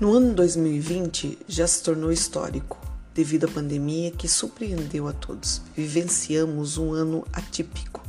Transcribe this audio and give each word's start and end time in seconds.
No 0.00 0.12
ano 0.12 0.32
2020 0.32 1.40
já 1.48 1.66
se 1.66 1.82
tornou 1.82 2.12
histórico 2.12 2.78
devido 3.12 3.46
à 3.46 3.48
pandemia 3.48 4.12
que 4.12 4.28
surpreendeu 4.28 5.08
a 5.08 5.12
todos. 5.12 5.60
Vivenciamos 5.76 6.78
um 6.78 6.92
ano 6.92 7.26
atípico. 7.32 8.00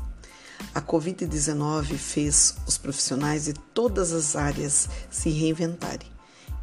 A 0.76 0.80
Covid-19 0.80 1.98
fez 1.98 2.56
os 2.68 2.78
profissionais 2.78 3.46
de 3.46 3.54
todas 3.74 4.14
as 4.14 4.36
áreas 4.36 4.88
se 5.10 5.32
reinventarem 5.32 6.08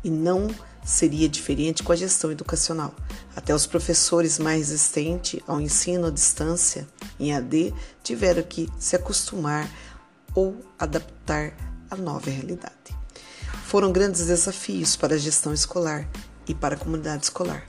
e 0.04 0.10
não 0.10 0.48
seria 0.84 1.28
diferente 1.28 1.82
com 1.82 1.90
a 1.90 1.96
gestão 1.96 2.30
educacional. 2.30 2.94
Até 3.34 3.52
os 3.52 3.66
professores 3.66 4.38
mais 4.38 4.68
resistentes 4.68 5.40
ao 5.44 5.60
ensino 5.60 6.06
à 6.06 6.10
distância 6.10 6.86
em 7.18 7.34
AD 7.34 7.74
tiveram 8.00 8.44
que 8.44 8.68
se 8.78 8.94
acostumar 8.94 9.68
ou 10.36 10.54
adaptar 10.78 11.52
à 11.90 11.96
nova 11.96 12.30
realidade. 12.30 12.95
Foram 13.66 13.90
grandes 13.90 14.24
desafios 14.24 14.94
para 14.94 15.16
a 15.16 15.18
gestão 15.18 15.52
escolar 15.52 16.08
e 16.46 16.54
para 16.54 16.76
a 16.76 16.78
comunidade 16.78 17.24
escolar. 17.24 17.66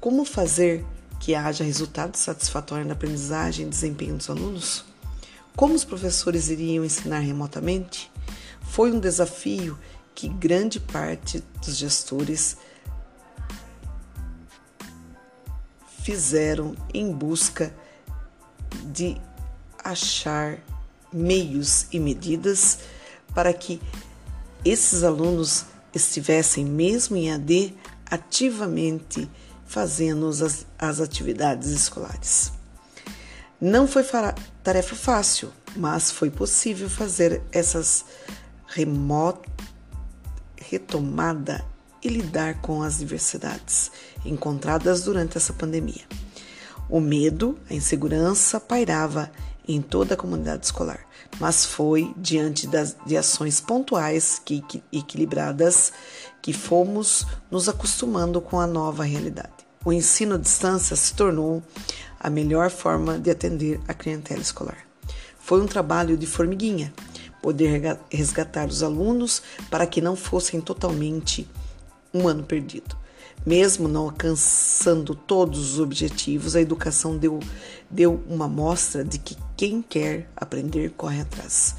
Como 0.00 0.24
fazer 0.24 0.82
que 1.20 1.34
haja 1.34 1.62
resultado 1.62 2.16
satisfatório 2.16 2.86
na 2.86 2.94
aprendizagem 2.94 3.66
e 3.66 3.68
desempenho 3.68 4.16
dos 4.16 4.30
alunos? 4.30 4.82
Como 5.54 5.74
os 5.74 5.84
professores 5.84 6.48
iriam 6.48 6.86
ensinar 6.86 7.18
remotamente? 7.18 8.10
Foi 8.62 8.90
um 8.90 8.98
desafio 8.98 9.78
que 10.14 10.26
grande 10.26 10.80
parte 10.80 11.44
dos 11.62 11.76
gestores 11.76 12.56
fizeram 16.02 16.74
em 16.94 17.12
busca 17.12 17.76
de 18.86 19.20
achar 19.84 20.58
meios 21.12 21.88
e 21.92 22.00
medidas 22.00 22.78
para 23.34 23.52
que 23.52 23.82
esses 24.70 25.02
alunos 25.02 25.66
estivessem, 25.94 26.64
mesmo 26.64 27.16
em 27.16 27.32
AD, 27.32 27.74
ativamente 28.10 29.28
fazendo 29.66 30.28
as, 30.28 30.66
as 30.78 31.00
atividades 31.00 31.68
escolares. 31.70 32.52
Não 33.60 33.88
foi 33.88 34.02
tarefa 34.62 34.94
fácil, 34.94 35.50
mas 35.74 36.10
foi 36.10 36.30
possível 36.30 36.88
fazer 36.88 37.42
essas 37.50 38.04
retomada 40.56 41.64
e 42.02 42.08
lidar 42.08 42.60
com 42.60 42.82
as 42.82 42.98
diversidades 42.98 43.90
encontradas 44.24 45.02
durante 45.02 45.36
essa 45.36 45.52
pandemia. 45.52 46.04
O 46.88 47.00
medo, 47.00 47.58
a 47.70 47.74
insegurança 47.74 48.60
pairava 48.60 49.30
em 49.66 49.80
toda 49.80 50.14
a 50.14 50.16
comunidade 50.16 50.66
escolar, 50.66 51.05
mas 51.38 51.64
foi 51.64 52.12
diante 52.16 52.66
das, 52.66 52.96
de 53.06 53.16
ações 53.16 53.60
pontuais 53.60 54.40
que, 54.44 54.62
equilibradas 54.92 55.92
que 56.40 56.52
fomos 56.52 57.26
nos 57.50 57.68
acostumando 57.68 58.40
com 58.40 58.60
a 58.60 58.66
nova 58.66 59.04
realidade. 59.04 59.52
O 59.84 59.92
ensino 59.92 60.34
à 60.34 60.38
distância 60.38 60.96
se 60.96 61.14
tornou 61.14 61.62
a 62.18 62.28
melhor 62.28 62.70
forma 62.70 63.18
de 63.18 63.30
atender 63.30 63.80
a 63.86 63.94
clientela 63.94 64.40
escolar. 64.40 64.78
Foi 65.38 65.60
um 65.60 65.66
trabalho 65.66 66.16
de 66.16 66.26
formiguinha, 66.26 66.92
poder 67.40 67.98
resgatar 68.10 68.66
os 68.66 68.82
alunos 68.82 69.42
para 69.70 69.86
que 69.86 70.00
não 70.00 70.16
fossem 70.16 70.60
totalmente 70.60 71.48
um 72.12 72.26
ano 72.26 72.42
perdido. 72.42 72.96
Mesmo 73.46 73.86
não 73.86 74.02
alcançando 74.02 75.14
todos 75.14 75.74
os 75.74 75.78
objetivos, 75.78 76.56
a 76.56 76.60
educação 76.60 77.16
deu, 77.16 77.38
deu 77.88 78.20
uma 78.28 78.48
mostra 78.48 79.04
de 79.04 79.20
que 79.20 79.36
quem 79.56 79.80
quer 79.80 80.28
aprender 80.34 80.90
corre 80.96 81.20
atrás. 81.20 81.76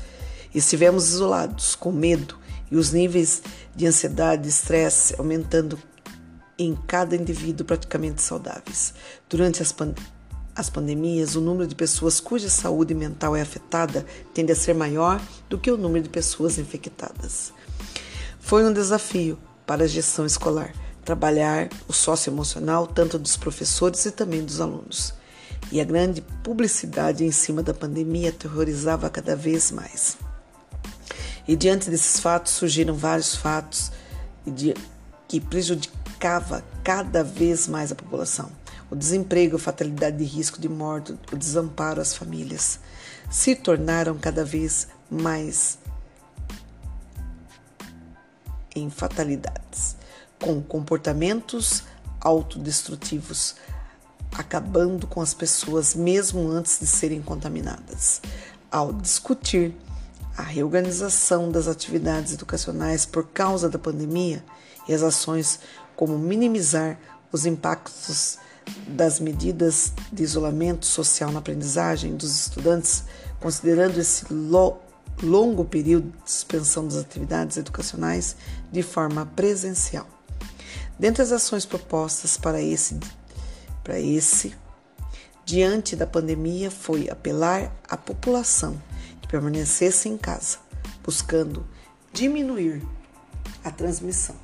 Estivemos 0.56 1.10
isolados, 1.10 1.76
com 1.76 1.92
medo 1.92 2.38
e 2.72 2.78
os 2.78 2.94
níveis 2.94 3.44
de 3.76 3.86
ansiedade 3.86 4.48
e 4.48 4.50
estresse 4.50 5.14
aumentando 5.18 5.78
em 6.58 6.74
cada 6.88 7.18
indivíduo 7.18 7.66
praticamente 7.66 8.22
saudáveis. 8.22 8.94
Durante 9.30 9.62
as, 9.62 9.74
pan 9.74 9.94
as 10.56 10.70
pandemias, 10.70 11.36
o 11.36 11.42
número 11.42 11.68
de 11.68 11.76
pessoas 11.76 12.22
cuja 12.22 12.50
saúde 12.50 12.96
mental 12.96 13.36
é 13.36 13.42
afetada 13.42 14.06
tende 14.34 14.54
a 14.54 14.56
ser 14.56 14.74
maior 14.74 15.22
do 15.50 15.58
que 15.58 15.70
o 15.70 15.76
número 15.76 16.06
de 16.06 16.10
pessoas 16.10 16.58
infectadas. 16.58 17.52
Foi 18.40 18.64
um 18.64 18.72
desafio 18.72 19.38
para 19.66 19.84
a 19.84 19.88
gestão 19.88 20.26
escolar 20.26 20.74
trabalhar 21.08 21.70
o 21.88 21.94
socioemocional 21.94 22.86
tanto 22.86 23.18
dos 23.18 23.38
professores 23.38 24.06
e 24.06 24.12
também 24.12 24.44
dos 24.44 24.60
alunos. 24.60 25.14
E 25.72 25.80
a 25.80 25.86
grande 25.86 26.22
publicidade 26.44 27.24
em 27.24 27.32
cima 27.32 27.64
da 27.64 27.74
pandemia 27.74 28.30
aterrorizava 28.30 29.10
cada 29.10 29.34
vez 29.34 29.72
mais. 29.72 30.18
E 31.48 31.56
diante 31.56 31.90
desses 31.90 32.20
fatos 32.20 32.52
surgiram 32.52 32.94
vários 32.94 33.36
fatos 33.36 33.90
que 35.30 35.40
prejudicava 35.40 36.62
cada 36.84 37.24
vez 37.24 37.70
mais 37.70 37.90
a 37.90 37.96
população. 37.96 38.52
O 38.92 38.96
desemprego, 38.96 39.56
a 39.56 39.60
fatalidade 39.60 40.18
de 40.18 40.26
risco 40.26 40.60
de 40.60 40.68
morte, 40.68 41.18
o 41.32 41.38
desamparo 41.38 42.02
às 42.02 42.14
famílias 42.14 42.82
se 43.32 43.56
tornaram 43.56 44.18
cada 44.18 44.44
vez 44.44 44.90
mais 45.10 45.78
em 48.76 48.90
fatalidades 48.90 49.97
com 50.40 50.62
comportamentos 50.62 51.84
autodestrutivos, 52.20 53.56
acabando 54.32 55.08
com 55.08 55.22
as 55.22 55.34
pessoas 55.34 55.96
mesmo 55.96 56.50
antes 56.50 56.80
de 56.80 56.88
serem 56.88 57.22
contaminadas. 57.22 58.22
Ao 58.72 58.92
discutir 58.94 59.74
a 60.36 60.44
reorganização 60.44 61.52
das 61.52 61.68
atividades 61.68 62.34
educacionais 62.34 63.06
por 63.06 63.28
causa 63.28 63.70
da 63.70 63.80
pandemia 63.80 64.44
e 64.88 64.94
as 64.94 65.02
ações 65.02 65.60
como 65.96 66.18
minimizar 66.18 67.00
os 67.32 67.46
impactos 67.46 68.38
das 68.88 69.20
medidas 69.20 69.94
de 70.12 70.24
isolamento 70.24 70.86
social 70.86 71.32
na 71.32 71.40
aprendizagem 71.40 72.16
dos 72.16 72.40
estudantes, 72.40 73.04
considerando 73.40 73.98
esse 74.00 74.26
longo 75.24 75.66
período 75.66 76.14
de 76.24 76.32
suspensão 76.32 76.86
das 76.86 76.98
atividades 76.98 77.58
educacionais 77.58 78.36
de 78.72 78.84
forma 78.84 79.26
presencial. 79.26 80.17
Dentre 81.00 81.22
as 81.22 81.32
ações 81.32 81.66
propostas 81.66 82.38
para 82.38 82.62
esse, 82.62 83.00
para 83.84 84.00
esse 84.00 84.56
diante 85.46 85.96
da 85.96 86.08
pandemia 86.08 86.72
foi 86.72 87.10
apelar 87.10 87.72
à 87.88 87.96
população 87.96 88.82
que 89.22 89.28
permanecesse 89.28 90.10
em 90.10 90.18
casa, 90.18 90.58
buscando 91.04 91.66
diminuir 92.12 92.82
a 93.64 93.70
transmissão, 93.70 94.36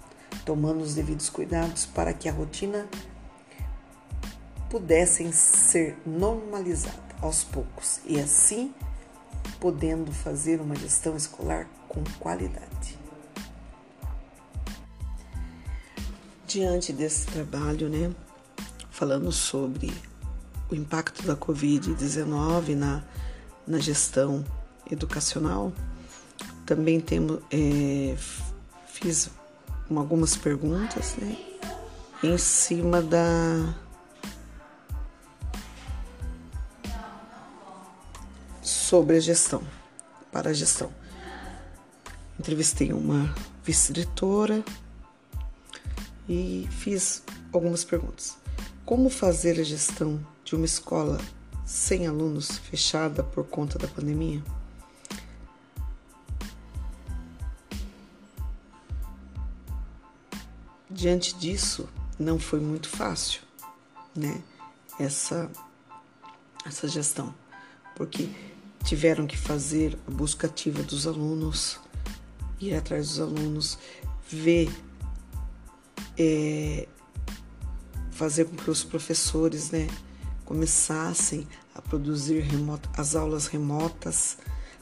tomando 0.46 0.82
os 0.82 0.94
devidos 0.94 1.30
cuidados 1.30 1.86
para 1.86 2.14
que 2.14 2.30
a 2.30 2.32
rotina 2.32 2.88
pudessem 4.70 5.32
ser 5.32 5.98
normalizada 6.06 6.98
aos 7.22 7.44
poucos 7.44 8.00
e 8.06 8.20
assim 8.20 8.74
podendo 9.60 10.12
fazer 10.12 10.62
uma 10.62 10.76
gestão 10.76 11.16
escolar 11.16 11.68
com 11.88 12.04
qualidade. 12.20 13.03
Diante 16.54 16.94
desse 16.94 17.26
trabalho, 17.26 17.90
né, 17.90 18.14
falando 18.92 19.32
sobre 19.32 19.92
o 20.70 20.76
impacto 20.76 21.26
da 21.26 21.36
Covid-19 21.36 22.76
na, 22.76 23.04
na 23.66 23.80
gestão 23.80 24.46
educacional, 24.92 25.74
também 26.64 27.00
temos, 27.00 27.40
é, 27.52 28.16
fiz 28.86 29.32
algumas 29.90 30.38
perguntas 30.38 31.16
né, 31.16 31.36
em 32.24 32.38
cima 32.38 33.02
da 33.02 33.74
sobre 38.62 39.18
a 39.18 39.20
gestão, 39.20 39.64
para 40.32 40.52
a 40.52 40.54
gestão. 40.54 40.92
Entrevistei 42.40 42.94
uma 42.94 43.34
vice-diretora, 43.64 44.64
e 46.28 46.68
fiz 46.72 47.24
algumas 47.52 47.84
perguntas. 47.84 48.38
Como 48.86 49.10
fazer 49.10 49.60
a 49.60 49.64
gestão 49.64 50.26
de 50.44 50.56
uma 50.56 50.66
escola 50.66 51.20
sem 51.66 52.08
alunos 52.08 52.58
fechada 52.58 53.24
por 53.24 53.46
conta 53.46 53.80
da 53.80 53.88
pandemia? 53.88 54.44
Diante 60.90 61.36
disso, 61.36 61.90
não 62.20 62.38
foi 62.38 62.60
muito 62.60 62.88
fácil, 62.88 63.42
né? 64.16 64.42
Essa 65.00 65.50
essa 66.66 66.88
gestão, 66.88 67.34
porque 67.96 68.30
tiveram 68.84 69.28
que 69.28 69.38
fazer 69.38 69.98
a 70.08 70.12
busca 70.12 70.48
ativa 70.48 70.82
dos 70.84 71.06
alunos, 71.06 71.80
ir 72.60 72.74
atrás 72.74 73.10
dos 73.10 73.20
alunos, 73.20 73.78
ver 74.30 74.72
é, 76.18 76.88
fazer 78.12 78.46
com 78.46 78.56
que 78.56 78.70
os 78.70 78.84
professores 78.84 79.72
né, 79.72 79.88
começassem 80.46 81.48
a 81.74 81.82
produzir 81.82 82.42
remoto, 82.42 82.90
as 82.96 83.16
aulas 83.16 83.48
remotas 83.48 84.38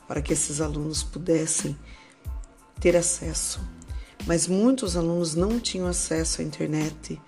para 0.08 0.22
que 0.22 0.34
esses 0.34 0.60
alunos 0.60 1.04
pudessem 1.04 1.78
ter 2.80 2.96
acesso. 2.96 3.62
mas 4.28 4.48
muitos 4.48 4.96
alunos 4.96 5.34
não 5.34 5.60
tinham 5.60 5.88
acesso 5.88 6.42
à 6.42 6.44
internet. 6.44 7.20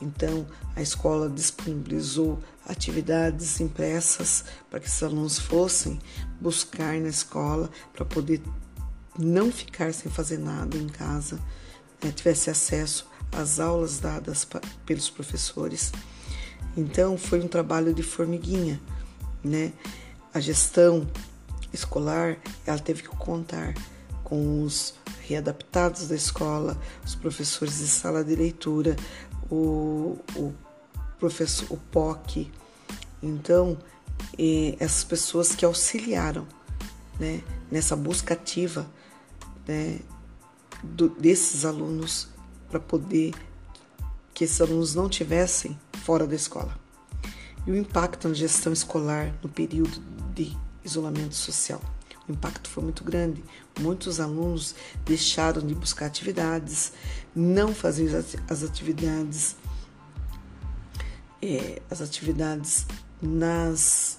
Então, 0.00 0.46
a 0.76 0.80
escola 0.80 1.28
disponibilizou 1.28 2.38
atividades 2.64 3.60
impressas 3.60 4.44
para 4.70 4.78
que 4.78 4.86
esses 4.86 5.02
alunos 5.02 5.38
fossem 5.38 5.98
buscar 6.40 7.00
na 7.00 7.08
escola 7.08 7.68
para 7.92 8.04
poder 8.04 8.40
não 9.18 9.50
ficar 9.50 9.92
sem 9.92 10.12
fazer 10.12 10.38
nada 10.38 10.76
em 10.76 10.86
casa, 10.86 11.40
né, 12.02 12.12
tivesse 12.12 12.50
acesso 12.50 13.08
às 13.32 13.60
aulas 13.60 13.98
dadas 13.98 14.46
pelos 14.84 15.10
professores. 15.10 15.92
Então, 16.76 17.16
foi 17.18 17.40
um 17.40 17.48
trabalho 17.48 17.92
de 17.92 18.02
formiguinha, 18.02 18.80
né? 19.42 19.72
A 20.32 20.40
gestão 20.40 21.06
escolar, 21.72 22.38
ela 22.66 22.78
teve 22.78 23.02
que 23.02 23.08
contar 23.08 23.74
com 24.22 24.62
os 24.62 24.94
readaptados 25.26 26.08
da 26.08 26.14
escola, 26.14 26.78
os 27.04 27.14
professores 27.14 27.78
de 27.78 27.88
sala 27.88 28.22
de 28.22 28.34
leitura, 28.34 28.96
o, 29.50 30.18
o 30.36 30.54
professor, 31.18 31.66
o 31.70 31.76
POC. 31.76 32.50
Então, 33.22 33.76
essas 34.78 35.04
pessoas 35.04 35.54
que 35.54 35.64
auxiliaram 35.64 36.46
né, 37.18 37.42
nessa 37.70 37.96
busca 37.96 38.34
ativa 38.34 38.86
né, 39.66 40.00
do, 40.82 41.08
desses 41.08 41.64
alunos 41.64 42.28
para 42.68 42.80
poder 42.80 43.34
que 44.34 44.44
esses 44.44 44.60
alunos 44.60 44.94
não 44.94 45.08
tivessem 45.08 45.78
fora 46.04 46.26
da 46.26 46.34
escola. 46.34 46.78
E 47.66 47.70
o 47.70 47.76
impacto 47.76 48.28
na 48.28 48.34
gestão 48.34 48.72
escolar 48.72 49.34
no 49.42 49.48
período 49.48 50.00
de 50.34 50.56
isolamento 50.84 51.34
social. 51.34 51.80
O 52.28 52.32
impacto 52.32 52.68
foi 52.68 52.82
muito 52.82 53.02
grande. 53.02 53.42
Muitos 53.80 54.20
alunos 54.20 54.74
deixaram 55.04 55.66
de 55.66 55.74
buscar 55.74 56.06
atividades, 56.06 56.92
não 57.34 57.74
faziam 57.74 58.22
as 58.48 58.62
atividades, 58.62 59.56
é, 61.42 61.80
as 61.90 62.00
atividades 62.00 62.86
nas 63.20 64.16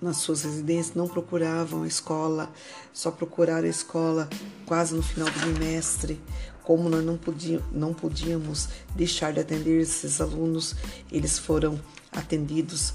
nas 0.00 0.18
suas 0.18 0.44
residências, 0.44 0.94
não 0.94 1.08
procuravam 1.08 1.82
a 1.82 1.86
escola, 1.86 2.50
só 2.92 3.10
procuraram 3.10 3.66
a 3.66 3.70
escola 3.70 4.28
quase 4.64 4.94
no 4.94 5.02
final 5.02 5.28
do 5.28 5.40
bimestre. 5.40 6.20
Como 6.68 6.86
nós 6.90 7.02
não 7.02 7.16
podíamos, 7.16 7.64
não 7.72 7.94
podíamos 7.94 8.68
deixar 8.94 9.32
de 9.32 9.40
atender 9.40 9.80
esses 9.80 10.20
alunos, 10.20 10.76
eles 11.10 11.38
foram 11.38 11.80
atendidos 12.12 12.92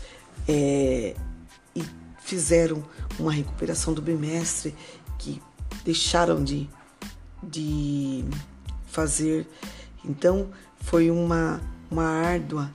é, 0.47 1.15
e 1.75 1.83
fizeram 2.21 2.85
uma 3.17 3.31
recuperação 3.31 3.91
do 3.91 3.99
bimestre 3.99 4.75
que 5.17 5.41
deixaram 5.83 6.43
de, 6.43 6.69
de 7.41 8.23
fazer. 8.85 9.47
Então, 10.05 10.51
foi 10.79 11.09
uma, 11.09 11.59
uma 11.89 12.05
árdua, 12.05 12.71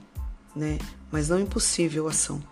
né, 0.53 0.79
mas 1.09 1.29
não 1.29 1.39
impossível 1.39 2.09
ação 2.09 2.43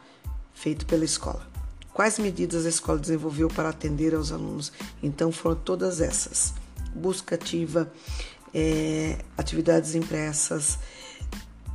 feita 0.54 0.86
pela 0.86 1.04
escola. 1.04 1.46
Quais 1.94 2.18
medidas 2.18 2.66
a 2.66 2.70
escola 2.70 2.98
desenvolveu 2.98 3.50
para 3.50 3.68
atender 3.68 4.16
aos 4.16 4.32
alunos? 4.32 4.72
Então, 5.04 5.34
foram 5.34 5.58
todas 5.58 6.00
essas: 6.00 6.54
busca 6.96 7.36
ativa, 7.36 7.92
é, 8.54 9.18
atividades 9.38 9.96
impressas, 9.96 10.80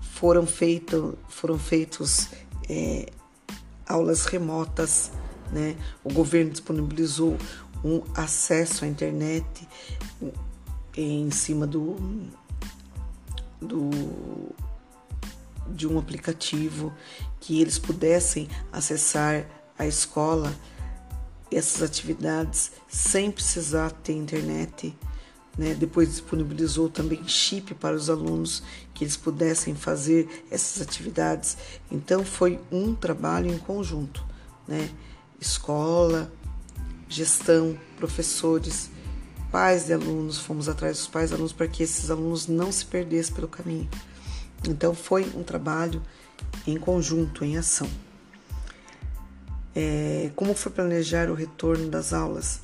foram, 0.00 0.46
feito, 0.46 1.18
foram 1.28 1.58
feitos 1.58 2.28
é, 2.68 3.06
aulas 3.86 4.26
remotas, 4.26 5.10
né? 5.50 5.76
O 6.02 6.12
governo 6.12 6.50
disponibilizou 6.50 7.36
um 7.84 8.02
acesso 8.14 8.84
à 8.84 8.88
internet 8.88 9.68
em 10.96 11.30
cima 11.30 11.66
do, 11.66 11.96
do 13.60 13.90
de 15.68 15.86
um 15.86 15.98
aplicativo 15.98 16.92
que 17.40 17.60
eles 17.60 17.78
pudessem 17.78 18.48
acessar 18.72 19.46
a 19.78 19.86
escola 19.86 20.54
essas 21.50 21.82
atividades 21.82 22.72
sem 22.88 23.30
precisar 23.30 23.90
ter 23.90 24.12
internet. 24.12 24.94
Né? 25.56 25.74
Depois 25.74 26.08
disponibilizou 26.08 26.88
também 26.88 27.26
chip 27.26 27.74
para 27.74 27.94
os 27.94 28.08
alunos 28.08 28.62
que 28.94 29.04
eles 29.04 29.16
pudessem 29.16 29.74
fazer 29.74 30.44
essas 30.50 30.80
atividades. 30.80 31.56
Então 31.90 32.24
foi 32.24 32.58
um 32.70 32.94
trabalho 32.94 33.52
em 33.52 33.58
conjunto, 33.58 34.24
né? 34.66 34.90
Escola, 35.40 36.32
gestão, 37.08 37.78
professores, 37.96 38.90
pais 39.50 39.86
de 39.86 39.92
alunos, 39.92 40.38
fomos 40.38 40.68
atrás 40.68 40.96
dos 40.96 41.06
pais 41.06 41.28
de 41.28 41.34
alunos 41.34 41.52
para 41.52 41.68
que 41.68 41.82
esses 41.82 42.10
alunos 42.10 42.46
não 42.46 42.72
se 42.72 42.86
perdessem 42.86 43.34
pelo 43.34 43.48
caminho. 43.48 43.88
Então 44.66 44.94
foi 44.94 45.30
um 45.34 45.42
trabalho 45.42 46.02
em 46.66 46.78
conjunto, 46.78 47.44
em 47.44 47.58
ação. 47.58 47.88
É, 49.74 50.30
como 50.36 50.54
foi 50.54 50.72
planejar 50.72 51.30
o 51.30 51.34
retorno 51.34 51.88
das 51.88 52.12
aulas? 52.12 52.60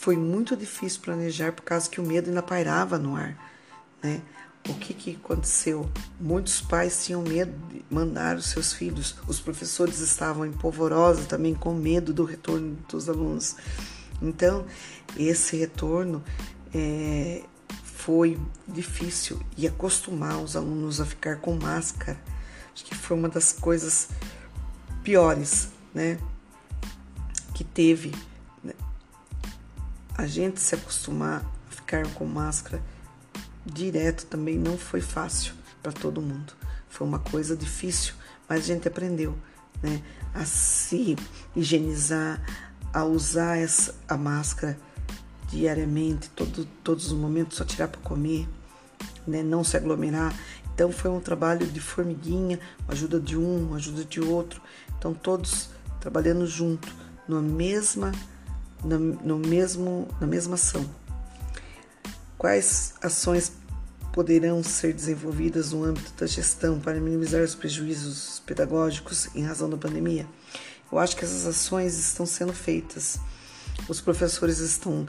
Foi 0.00 0.16
muito 0.16 0.56
difícil 0.56 1.02
planejar 1.02 1.52
por 1.52 1.60
causa 1.60 1.86
que 1.86 2.00
o 2.00 2.02
medo 2.02 2.30
ainda 2.30 2.42
pairava 2.42 2.98
no 2.98 3.16
ar, 3.16 3.36
né? 4.02 4.22
O 4.66 4.72
que, 4.72 4.94
que 4.94 5.18
aconteceu? 5.22 5.90
Muitos 6.18 6.62
pais 6.62 7.04
tinham 7.04 7.20
medo 7.20 7.52
de 7.68 7.84
mandar 7.90 8.36
os 8.36 8.46
seus 8.46 8.72
filhos. 8.72 9.14
Os 9.28 9.40
professores 9.40 10.00
estavam 10.00 10.46
empolvorosos 10.46 11.26
também 11.26 11.54
com 11.54 11.74
medo 11.74 12.14
do 12.14 12.24
retorno 12.24 12.78
dos 12.88 13.10
alunos. 13.10 13.56
Então, 14.22 14.64
esse 15.18 15.58
retorno 15.58 16.24
é, 16.72 17.42
foi 17.84 18.40
difícil 18.66 19.38
e 19.54 19.68
acostumar 19.68 20.38
os 20.38 20.56
alunos 20.56 20.98
a 20.98 21.04
ficar 21.04 21.42
com 21.42 21.56
máscara. 21.56 22.18
Acho 22.72 22.86
que 22.86 22.94
foi 22.94 23.18
uma 23.18 23.28
das 23.28 23.52
coisas 23.52 24.08
piores, 25.04 25.68
né? 25.92 26.18
Que 27.52 27.64
teve? 27.64 28.14
A 30.20 30.26
gente 30.26 30.60
se 30.60 30.74
acostumar 30.74 31.40
a 31.40 31.74
ficar 31.74 32.06
com 32.12 32.26
máscara 32.26 32.82
direto 33.64 34.26
também 34.26 34.58
não 34.58 34.76
foi 34.76 35.00
fácil 35.00 35.54
para 35.82 35.92
todo 35.92 36.20
mundo. 36.20 36.52
Foi 36.90 37.06
uma 37.06 37.18
coisa 37.18 37.56
difícil, 37.56 38.12
mas 38.46 38.60
a 38.60 38.66
gente 38.66 38.86
aprendeu, 38.86 39.34
né? 39.82 40.02
A 40.34 40.44
se 40.44 41.16
higienizar, 41.56 42.38
a 42.92 43.02
usar 43.02 43.56
essa, 43.56 43.94
a 44.06 44.14
máscara 44.14 44.78
diariamente, 45.48 46.28
todo, 46.30 46.66
todos 46.84 47.06
os 47.06 47.18
momentos, 47.18 47.56
só 47.56 47.64
tirar 47.64 47.88
para 47.88 48.00
comer, 48.02 48.46
né? 49.26 49.42
Não 49.42 49.64
se 49.64 49.74
aglomerar. 49.74 50.38
Então 50.74 50.92
foi 50.92 51.10
um 51.10 51.20
trabalho 51.20 51.66
de 51.66 51.80
formiguinha, 51.80 52.60
ajuda 52.86 53.18
de 53.18 53.38
um, 53.38 53.74
ajuda 53.74 54.04
de 54.04 54.20
outro. 54.20 54.60
Então 54.98 55.14
todos 55.14 55.70
trabalhando 55.98 56.46
junto, 56.46 56.94
na 57.26 57.40
mesma, 57.40 58.12
na, 58.84 58.98
no 58.98 59.38
mesmo, 59.38 60.08
na 60.20 60.26
mesma 60.26 60.54
ação. 60.54 60.88
Quais 62.36 62.94
ações 63.02 63.52
poderão 64.12 64.62
ser 64.62 64.92
desenvolvidas 64.92 65.72
no 65.72 65.84
âmbito 65.84 66.12
da 66.18 66.26
gestão 66.26 66.80
para 66.80 66.98
minimizar 66.98 67.42
os 67.42 67.54
prejuízos 67.54 68.42
pedagógicos 68.46 69.28
em 69.34 69.42
razão 69.42 69.68
da 69.68 69.76
pandemia? 69.76 70.26
Eu 70.90 70.98
acho 70.98 71.16
que 71.16 71.24
essas 71.24 71.46
ações 71.46 71.98
estão 71.98 72.26
sendo 72.26 72.52
feitas. 72.52 73.18
Os 73.88 74.00
professores 74.00 74.58
estão 74.58 75.06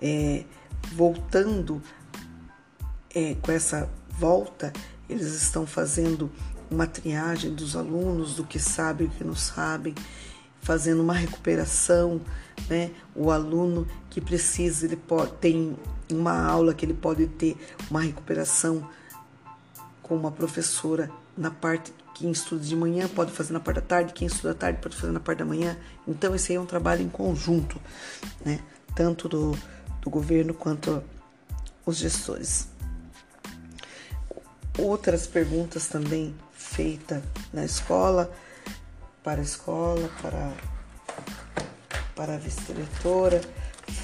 é, 0.00 0.44
voltando 0.92 1.82
é, 3.14 3.34
com 3.40 3.50
essa 3.50 3.88
volta, 4.10 4.72
eles 5.08 5.34
estão 5.34 5.66
fazendo 5.66 6.30
uma 6.70 6.86
triagem 6.86 7.54
dos 7.54 7.76
alunos, 7.76 8.36
do 8.36 8.44
que 8.44 8.58
sabem 8.58 9.06
e 9.06 9.10
do 9.10 9.16
que 9.16 9.24
não 9.24 9.34
sabem, 9.34 9.94
fazendo 10.64 11.02
uma 11.02 11.14
recuperação, 11.14 12.20
né? 12.68 12.90
O 13.14 13.30
aluno 13.30 13.86
que 14.10 14.20
precisa, 14.20 14.86
ele 14.86 14.96
pode, 14.96 15.32
tem 15.34 15.76
uma 16.10 16.44
aula 16.44 16.74
que 16.74 16.84
ele 16.84 16.94
pode 16.94 17.26
ter 17.28 17.56
uma 17.88 18.00
recuperação 18.00 18.88
com 20.02 20.16
uma 20.16 20.32
professora 20.32 21.10
na 21.36 21.50
parte 21.50 21.92
quem 22.14 22.30
estuda 22.30 22.62
de 22.62 22.76
manhã 22.76 23.08
pode 23.08 23.32
fazer 23.32 23.52
na 23.52 23.60
parte 23.60 23.80
da 23.80 23.86
tarde, 23.86 24.12
quem 24.12 24.26
estuda 24.26 24.52
à 24.52 24.54
tarde 24.54 24.78
pode 24.80 24.96
fazer 24.96 25.12
na 25.12 25.20
parte 25.20 25.40
da 25.40 25.44
manhã. 25.44 25.76
Então 26.06 26.34
esse 26.34 26.52
aí 26.52 26.56
é 26.56 26.60
um 26.60 26.66
trabalho 26.66 27.02
em 27.02 27.08
conjunto, 27.08 27.80
né? 28.44 28.60
Tanto 28.94 29.28
do, 29.28 29.58
do 30.00 30.08
governo 30.08 30.54
quanto 30.54 31.02
os 31.84 31.96
gestores. 31.96 32.68
Outras 34.78 35.26
perguntas 35.26 35.88
também 35.88 36.34
feitas 36.52 37.20
na 37.52 37.64
escola 37.64 38.32
para 39.24 39.40
a 39.40 39.42
escola, 39.42 40.08
para, 40.20 40.52
para 42.14 42.34
a 42.34 42.36
vice-diretora, 42.36 43.40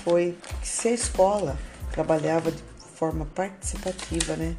foi 0.03 0.37
que 0.63 0.67
se 0.67 0.89
a 0.89 0.93
escola 0.93 1.59
trabalhava 1.93 2.51
de 2.51 2.63
forma 2.95 3.27
participativa, 3.27 4.35
né? 4.35 4.57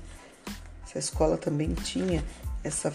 Se 0.86 0.98
a 0.98 1.00
escola 1.00 1.36
também 1.36 1.74
tinha 1.74 2.24
essa, 2.64 2.94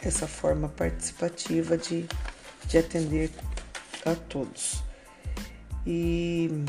essa 0.00 0.28
forma 0.28 0.68
participativa 0.68 1.76
de, 1.76 2.06
de 2.66 2.78
atender 2.78 3.32
a 4.06 4.14
todos. 4.14 4.82
E 5.84 6.64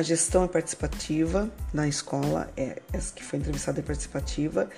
a 0.00 0.02
gestão 0.02 0.44
é 0.44 0.48
participativa 0.48 1.50
na 1.74 1.86
escola, 1.86 2.50
é, 2.56 2.80
essa 2.90 3.12
que 3.12 3.22
foi 3.22 3.38
entrevistada 3.38 3.80
é 3.80 3.82
participativa, 3.82 4.68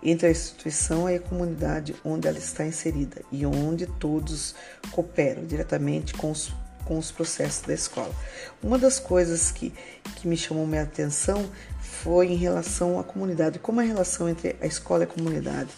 entre 0.00 0.28
a 0.28 0.30
instituição 0.30 1.10
e 1.10 1.16
a 1.16 1.20
comunidade 1.20 1.96
onde 2.04 2.28
ela 2.28 2.38
está 2.38 2.64
inserida 2.64 3.20
e 3.32 3.44
onde 3.44 3.86
todos 3.86 4.54
cooperam 4.92 5.44
diretamente 5.44 6.14
com 6.14 6.30
os, 6.30 6.54
com 6.84 6.96
os 6.96 7.10
processos 7.10 7.62
da 7.66 7.74
escola. 7.74 8.14
Uma 8.62 8.78
das 8.78 9.00
coisas 9.00 9.50
que, 9.50 9.74
que 10.14 10.28
me 10.28 10.36
chamou 10.36 10.64
minha 10.64 10.84
atenção 10.84 11.50
foi 11.82 12.28
em 12.28 12.36
relação 12.36 13.00
à 13.00 13.04
comunidade, 13.04 13.58
como 13.58 13.80
é 13.80 13.84
a 13.84 13.88
relação 13.88 14.28
entre 14.28 14.54
a 14.60 14.66
escola 14.66 15.02
e 15.02 15.04
a 15.04 15.08
comunidade. 15.08 15.70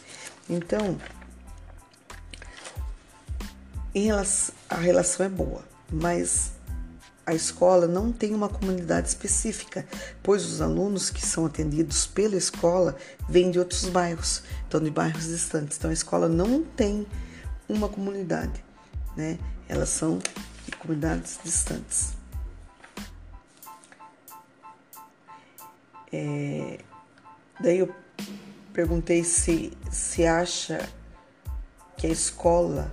Então, 0.47 1.00
em 3.95 4.04
relação, 4.04 4.54
a 4.69 4.76
relação 4.76 5.25
é 5.25 5.28
boa, 5.30 5.64
mas 5.90 6.52
a 7.31 7.35
escola 7.35 7.87
não 7.87 8.11
tem 8.11 8.35
uma 8.35 8.49
comunidade 8.49 9.07
específica, 9.07 9.87
pois 10.21 10.45
os 10.45 10.61
alunos 10.61 11.11
que 11.11 11.25
são 11.25 11.47
atendidos 11.47 12.05
pela 12.05 12.35
escola 12.35 12.97
vêm 13.29 13.53
de 13.53 13.59
outros 13.61 13.89
bairros, 13.89 14.43
então 14.67 14.83
de 14.83 14.91
bairros 14.91 15.29
distantes. 15.29 15.79
Então 15.79 15.91
a 15.91 15.93
escola 15.93 16.29
não 16.29 16.65
tem 16.65 17.07
uma 17.69 17.89
comunidade, 17.89 18.65
né? 19.17 19.39
Elas 19.69 19.91
são 19.91 20.19
de 20.67 20.73
comunidades 20.73 21.39
distantes. 21.45 22.15
É, 26.13 26.81
daí 27.61 27.79
eu 27.79 27.95
perguntei 28.73 29.23
se 29.23 29.73
se 29.89 30.27
acha 30.27 30.89
que 31.97 32.09
a 32.09 32.11
escola 32.11 32.93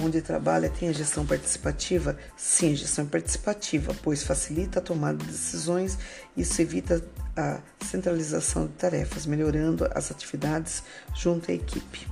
onde 0.00 0.22
trabalha 0.22 0.70
tem 0.70 0.88
a 0.88 0.92
gestão 0.92 1.26
participativa? 1.26 2.16
Sim, 2.36 2.72
a 2.72 2.76
gestão 2.76 3.04
é 3.04 3.08
participativa, 3.08 3.94
pois 4.02 4.22
facilita 4.22 4.78
a 4.78 4.82
tomada 4.82 5.18
de 5.18 5.30
decisões 5.30 5.98
isso 6.38 6.62
evita 6.62 7.04
a 7.36 7.60
centralização 7.84 8.68
de 8.68 8.74
tarefas, 8.74 9.26
melhorando 9.26 9.88
as 9.92 10.08
atividades 10.10 10.84
junto 11.12 11.50
à 11.50 11.54
equipe. 11.54 12.06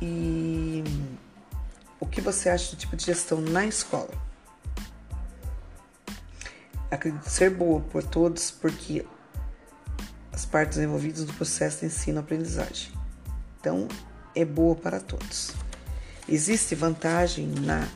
E 0.00 0.82
o 2.00 2.06
que 2.06 2.22
você 2.22 2.48
acha 2.48 2.74
do 2.74 2.78
tipo 2.78 2.96
de 2.96 3.04
gestão 3.04 3.42
na 3.42 3.66
escola? 3.66 4.10
Acredito 6.90 7.28
ser 7.28 7.50
boa 7.50 7.80
por 7.80 8.02
todos, 8.02 8.50
porque 8.50 9.06
as 10.32 10.46
partes 10.46 10.78
envolvidas 10.78 11.26
no 11.26 11.34
processo 11.34 11.80
de 11.80 11.86
ensino-aprendizagem. 11.86 12.90
Então, 13.60 13.86
é 14.34 14.44
boa 14.44 14.74
para 14.74 15.00
todos. 15.00 15.52
Existe 16.28 16.74
vantagem 16.74 17.46
na, 17.46 17.88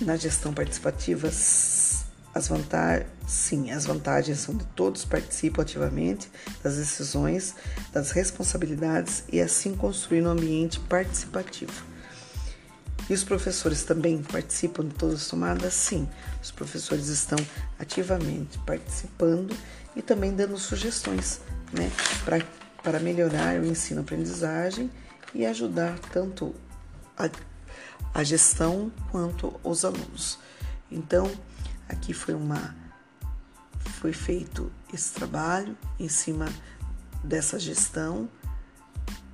na 0.00 0.16
gestão 0.16 0.52
participativa? 0.52 1.28
As 2.34 2.48
vantagens, 2.48 3.06
sim, 3.26 3.70
as 3.70 3.84
vantagens 3.84 4.38
são 4.38 4.56
de 4.56 4.64
todos 4.68 5.04
participam 5.04 5.60
ativamente 5.62 6.30
das 6.62 6.76
decisões, 6.76 7.54
das 7.92 8.10
responsabilidades 8.10 9.24
e 9.30 9.40
assim 9.40 9.74
construir 9.74 10.22
um 10.22 10.30
ambiente 10.30 10.80
participativo. 10.80 11.84
E 13.10 13.14
os 13.14 13.24
professores 13.24 13.82
também 13.82 14.22
participam 14.22 14.86
de 14.86 14.94
todas 14.94 15.22
as 15.22 15.28
tomadas? 15.28 15.74
Sim, 15.74 16.08
os 16.42 16.50
professores 16.50 17.08
estão 17.08 17.38
ativamente 17.78 18.58
participando 18.60 19.54
e 19.94 20.00
também 20.00 20.34
dando 20.34 20.56
sugestões 20.56 21.40
né, 21.72 21.90
para 22.24 22.40
para 22.82 22.98
melhorar 22.98 23.60
o 23.60 23.64
ensino-aprendizagem 23.64 24.90
e 25.34 25.46
ajudar 25.46 25.98
tanto 26.12 26.54
a, 27.16 27.30
a 28.12 28.24
gestão 28.24 28.92
quanto 29.10 29.58
os 29.62 29.84
alunos. 29.84 30.38
Então, 30.90 31.30
aqui 31.88 32.12
foi 32.12 32.34
uma 32.34 32.74
foi 34.00 34.12
feito 34.12 34.70
esse 34.92 35.12
trabalho 35.12 35.76
em 35.98 36.08
cima 36.08 36.46
dessa 37.22 37.58
gestão, 37.58 38.28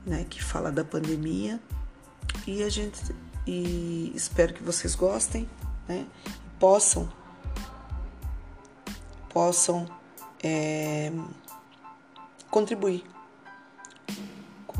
né, 0.05 0.27
que 0.29 0.43
fala 0.43 0.71
da 0.71 0.85
pandemia 0.85 1.59
e 2.47 2.63
a 2.63 2.69
gente 2.69 3.01
e 3.47 4.13
espero 4.15 4.53
que 4.53 4.63
vocês 4.63 4.95
gostem, 4.95 5.49
né, 5.89 6.07
possam 6.59 7.11
possam 9.31 9.87
é, 10.43 11.13
contribuir 12.51 13.05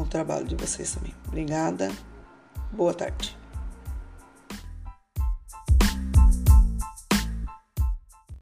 trabalho 0.09 0.47
de 0.47 0.57
vocês 0.57 0.93
também. 0.93 1.15
Obrigada. 1.27 1.91
Boa 2.73 2.93
tarde. 2.93 3.38